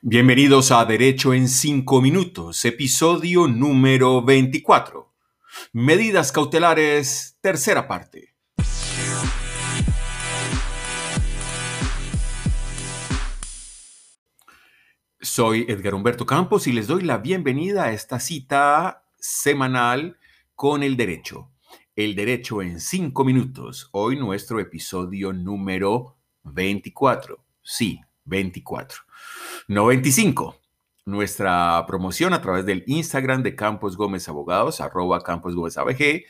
[0.00, 5.12] Bienvenidos a Derecho en 5 Minutos, episodio número 24.
[5.72, 8.34] Medidas cautelares, tercera parte.
[15.20, 20.18] Soy Edgar Humberto Campos y les doy la bienvenida a esta cita semanal
[20.54, 21.50] con el derecho.
[21.96, 23.88] El derecho en 5 minutos.
[23.92, 27.42] Hoy nuestro episodio número 24.
[27.62, 29.00] Sí, 24.
[29.68, 30.60] 95.
[31.06, 36.24] Nuestra promoción a través del Instagram de Campos Gómez Abogados, arroba Campos Gómez ABG,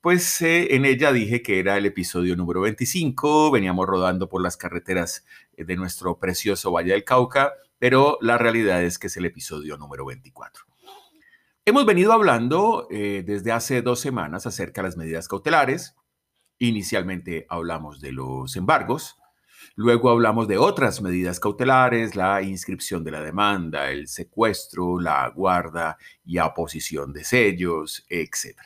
[0.00, 4.56] pues eh, en ella dije que era el episodio número 25, veníamos rodando por las
[4.56, 5.24] carreteras
[5.56, 9.76] eh, de nuestro precioso Valle del Cauca, pero la realidad es que es el episodio
[9.76, 10.64] número 24.
[11.64, 15.94] Hemos venido hablando eh, desde hace dos semanas acerca de las medidas cautelares.
[16.58, 19.21] Inicialmente hablamos de los embargos,
[19.74, 25.96] Luego hablamos de otras medidas cautelares, la inscripción de la demanda, el secuestro, la guarda
[26.24, 28.58] y aposición de sellos, etc.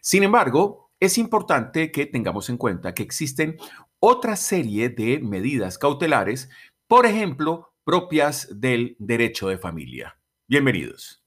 [0.00, 3.56] Sin embargo, es importante que tengamos en cuenta que existen
[3.98, 6.48] otra serie de medidas cautelares,
[6.86, 10.18] por ejemplo, propias del derecho de familia.
[10.48, 11.22] Bienvenidos.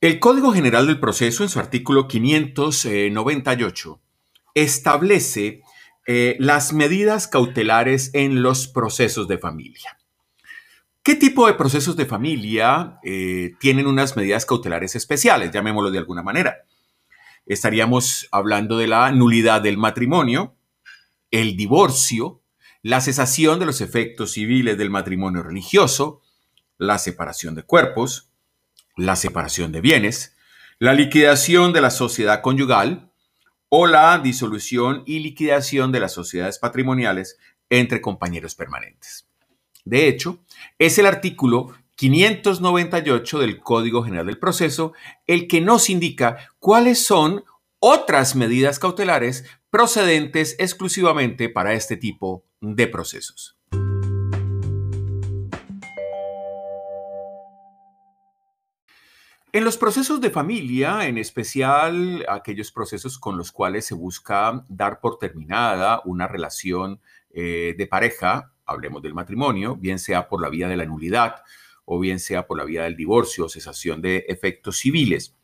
[0.00, 4.00] El Código General del Proceso, en su artículo 598,
[4.54, 5.62] establece
[6.06, 9.98] eh, las medidas cautelares en los procesos de familia.
[11.02, 15.50] ¿Qué tipo de procesos de familia eh, tienen unas medidas cautelares especiales?
[15.50, 16.64] Llamémoslo de alguna manera.
[17.46, 20.56] Estaríamos hablando de la nulidad del matrimonio,
[21.30, 22.42] el divorcio,
[22.82, 26.22] la cesación de los efectos civiles del matrimonio religioso,
[26.76, 28.30] la separación de cuerpos,
[28.96, 30.36] la separación de bienes,
[30.78, 33.09] la liquidación de la sociedad conyugal,
[33.70, 37.38] o la disolución y liquidación de las sociedades patrimoniales
[37.70, 39.26] entre compañeros permanentes.
[39.84, 40.40] De hecho,
[40.78, 44.92] es el artículo 598 del Código General del Proceso
[45.26, 47.44] el que nos indica cuáles son
[47.78, 53.59] otras medidas cautelares procedentes exclusivamente para este tipo de procesos.
[59.52, 65.00] En los procesos de familia, en especial aquellos procesos con los cuales se busca dar
[65.00, 67.00] por terminada una relación
[67.30, 71.42] eh, de pareja, hablemos del matrimonio, bien sea por la vía de la nulidad
[71.84, 75.34] o bien sea por la vía del divorcio o cesación de efectos civiles.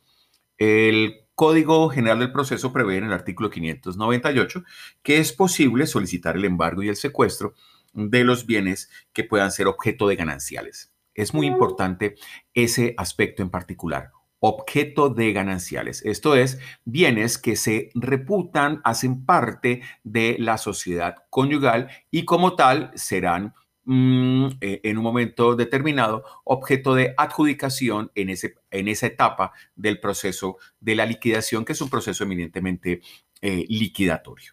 [0.57, 4.63] El Código General del Proceso prevé en el artículo 598
[5.03, 7.55] que es posible solicitar el embargo y el secuestro
[7.93, 10.93] de los bienes que puedan ser objeto de gananciales.
[11.17, 12.15] Es muy importante
[12.55, 16.05] ese aspecto en particular objeto de gananciales.
[16.05, 22.91] Esto es, bienes que se reputan, hacen parte de la sociedad conyugal y como tal
[22.95, 29.53] serán mm, eh, en un momento determinado objeto de adjudicación en, ese, en esa etapa
[29.75, 33.01] del proceso de la liquidación, que es un proceso eminentemente
[33.41, 34.53] eh, liquidatorio.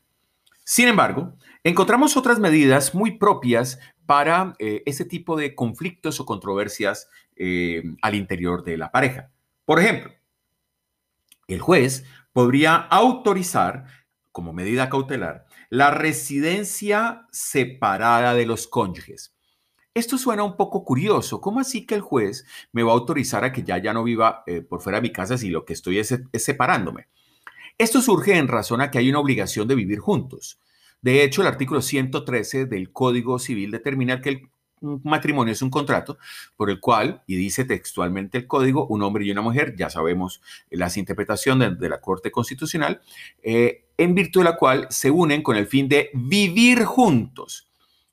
[0.65, 7.09] Sin embargo, encontramos otras medidas muy propias para eh, ese tipo de conflictos o controversias
[7.35, 9.31] eh, al interior de la pareja.
[9.65, 10.11] Por ejemplo,
[11.47, 13.85] el juez podría autorizar,
[14.31, 19.33] como medida cautelar, la residencia separada de los cónyuges.
[19.93, 21.39] Esto suena un poco curioso.
[21.39, 24.43] ¿Cómo así que el juez me va a autorizar a que ya, ya no viva
[24.47, 27.07] eh, por fuera de mi casa si lo que estoy es, es separándome?
[27.77, 30.59] Esto surge en razón a que hay una obligación de vivir juntos.
[31.03, 34.49] De hecho, el artículo 113 del Código Civil determina que el
[35.03, 36.17] matrimonio es un contrato
[36.55, 40.41] por el cual, y dice textualmente el código, un hombre y una mujer, ya sabemos
[40.69, 43.01] las interpretaciones de, la Corte Constitucional,
[43.43, 47.67] eh, en virtud de la cual se unen con el fin de vivir juntos.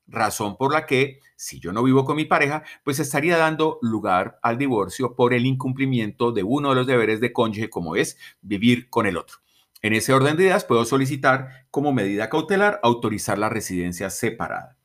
[0.05, 4.37] Razón por la que, si yo no vivo con mi pareja, pues estaría dando lugar
[4.43, 8.89] al divorcio por el incumplimiento de uno de los deberes de cónyuge, como es vivir
[8.89, 9.37] con el otro.
[9.81, 14.77] En ese orden de ideas, puedo solicitar como medida cautelar autorizar la residencia separada.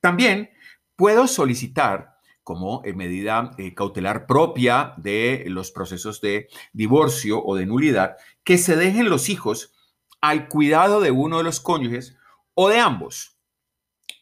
[0.00, 0.50] También
[0.96, 2.14] puedo solicitar
[2.44, 8.76] como medida eh, cautelar propia de los procesos de divorcio o de nulidad que se
[8.76, 9.72] dejen los hijos
[10.20, 12.16] al cuidado de uno de los cónyuges
[12.52, 13.38] o de ambos.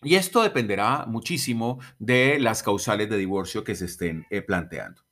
[0.02, 5.02] Y esto dependerá muchísimo de las causales de divorcio que se estén eh, planteando.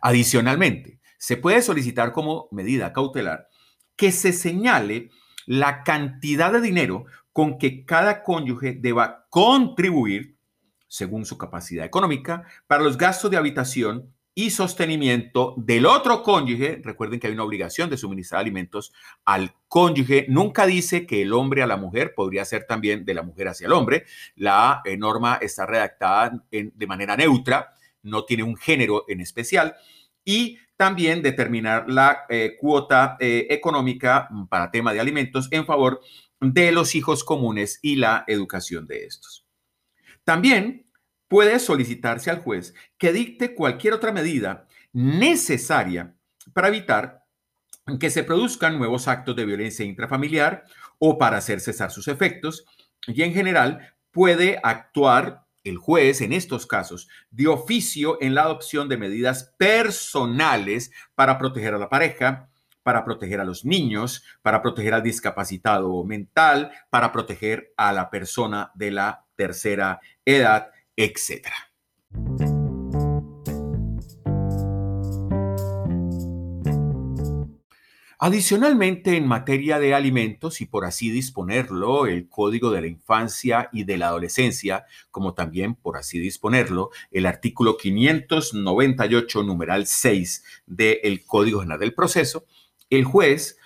[0.00, 3.48] Adicionalmente, se puede solicitar como medida cautelar
[4.00, 5.10] que se señale
[5.44, 7.04] la cantidad de dinero
[7.34, 10.38] con que cada cónyuge deba contribuir,
[10.88, 16.80] según su capacidad económica, para los gastos de habitación y sostenimiento del otro cónyuge.
[16.82, 18.94] Recuerden que hay una obligación de suministrar alimentos
[19.26, 20.24] al cónyuge.
[20.30, 23.66] Nunca dice que el hombre a la mujer, podría ser también de la mujer hacia
[23.66, 24.06] el hombre.
[24.34, 29.74] La eh, norma está redactada de manera neutra, no tiene un género en especial.
[30.24, 36.00] Y también determinar la eh, cuota eh, económica para tema de alimentos en favor
[36.40, 39.46] de los hijos comunes y la educación de estos.
[40.24, 40.90] También
[41.28, 46.14] puede solicitarse al juez que dicte cualquier otra medida necesaria
[46.54, 47.26] para evitar
[47.98, 50.64] que se produzcan nuevos actos de violencia intrafamiliar
[50.98, 52.64] o para hacer cesar sus efectos.
[53.06, 58.88] Y en general puede actuar el juez en estos casos de oficio en la adopción
[58.88, 62.48] de medidas personales para proteger a la pareja,
[62.82, 68.72] para proteger a los niños, para proteger al discapacitado mental, para proteger a la persona
[68.74, 70.70] de la tercera edad
[71.00, 71.48] etc.
[78.22, 83.84] Adicionalmente, en materia de alimentos y por así disponerlo, el Código de la Infancia y
[83.84, 91.60] de la Adolescencia, como también por así disponerlo, el artículo 598, numeral 6 del Código
[91.60, 92.44] General del Proceso,
[92.90, 93.56] el juez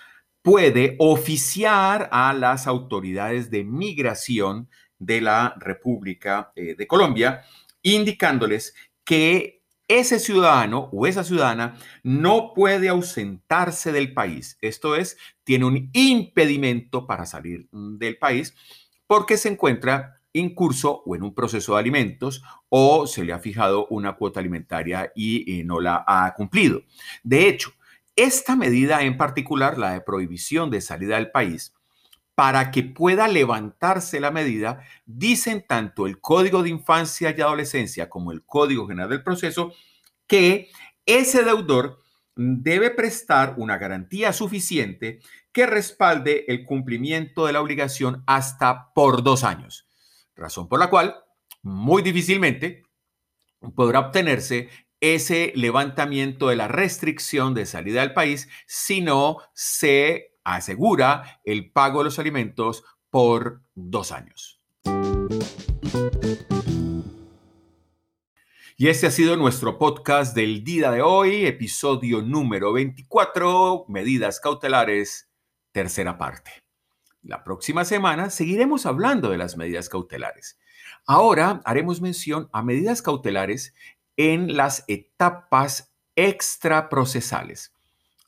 [0.41, 4.69] puede oficiar a las autoridades de migración
[4.99, 7.43] de la República eh, de Colombia,
[7.81, 8.73] indicándoles
[9.03, 14.57] que ese ciudadano o esa ciudadana no puede ausentarse del país.
[14.61, 18.55] Esto es, tiene un impedimento para salir del país
[19.07, 23.39] porque se encuentra en curso o en un proceso de alimentos o se le ha
[23.39, 26.81] fijado una cuota alimentaria y, y no la ha cumplido.
[27.23, 27.71] De hecho,
[28.15, 31.74] esta medida en particular, la de prohibición de salida del país,
[32.35, 38.31] para que pueda levantarse la medida, dicen tanto el Código de Infancia y Adolescencia como
[38.31, 39.73] el Código General del Proceso
[40.27, 40.69] que
[41.05, 41.99] ese deudor
[42.35, 45.21] debe prestar una garantía suficiente
[45.53, 49.87] que respalde el cumplimiento de la obligación hasta por dos años,
[50.35, 51.15] razón por la cual
[51.61, 52.83] muy difícilmente
[53.75, 61.41] podrá obtenerse ese levantamiento de la restricción de salida del país si no se asegura
[61.43, 64.61] el pago de los alimentos por dos años.
[68.77, 75.29] Y este ha sido nuestro podcast del día de hoy, episodio número 24, medidas cautelares,
[75.71, 76.51] tercera parte.
[77.23, 80.59] La próxima semana seguiremos hablando de las medidas cautelares.
[81.07, 83.73] Ahora haremos mención a medidas cautelares
[84.17, 87.74] en las etapas extraprocesales.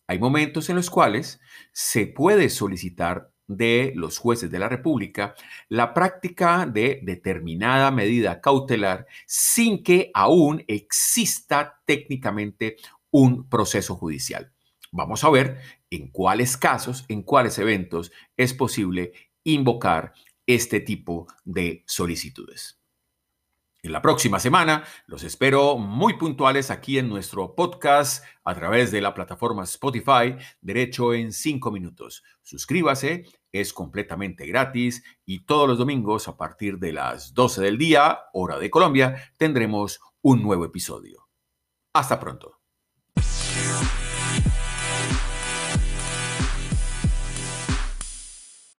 [0.07, 1.41] Hay momentos en los cuales
[1.73, 5.35] se puede solicitar de los jueces de la República
[5.69, 12.77] la práctica de determinada medida cautelar sin que aún exista técnicamente
[13.11, 14.53] un proceso judicial.
[14.91, 15.59] Vamos a ver
[15.89, 19.11] en cuáles casos, en cuáles eventos es posible
[19.43, 20.13] invocar
[20.45, 22.76] este tipo de solicitudes.
[23.87, 28.99] En la próxima semana los espero muy puntuales aquí en nuestro podcast a través de
[28.99, 32.21] la plataforma Spotify, Derecho en 5 minutos.
[32.41, 38.23] Suscríbase, es completamente gratis y todos los domingos a partir de las 12 del día,
[38.33, 41.29] hora de Colombia, tendremos un nuevo episodio.
[41.93, 42.59] Hasta pronto.